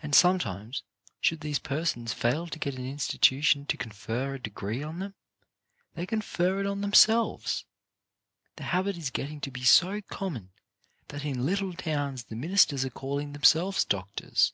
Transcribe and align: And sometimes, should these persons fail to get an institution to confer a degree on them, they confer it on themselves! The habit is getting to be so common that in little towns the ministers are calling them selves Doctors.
And 0.00 0.14
sometimes, 0.14 0.84
should 1.20 1.40
these 1.40 1.58
persons 1.58 2.12
fail 2.12 2.46
to 2.46 2.56
get 2.56 2.76
an 2.76 2.86
institution 2.86 3.66
to 3.66 3.76
confer 3.76 4.32
a 4.32 4.38
degree 4.40 4.80
on 4.80 5.00
them, 5.00 5.14
they 5.94 6.06
confer 6.06 6.60
it 6.60 6.66
on 6.68 6.82
themselves! 6.82 7.64
The 8.54 8.62
habit 8.62 8.96
is 8.96 9.10
getting 9.10 9.40
to 9.40 9.50
be 9.50 9.64
so 9.64 10.00
common 10.02 10.52
that 11.08 11.24
in 11.24 11.44
little 11.46 11.72
towns 11.72 12.22
the 12.22 12.36
ministers 12.36 12.84
are 12.84 12.90
calling 12.90 13.32
them 13.32 13.42
selves 13.42 13.84
Doctors. 13.84 14.52